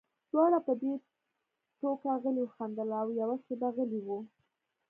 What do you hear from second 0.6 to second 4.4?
په دې ټوکه غلي وخندل او یوه شېبه غلي وو